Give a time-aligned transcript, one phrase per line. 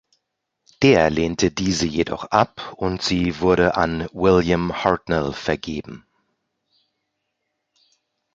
[0.81, 6.07] Der lehnte diese jedoch ab und sie wurde an William Hartnell vergeben.